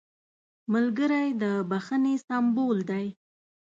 [0.73, 3.07] ملګری د بښنې سمبول دی